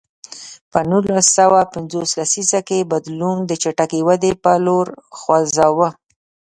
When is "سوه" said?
1.39-1.59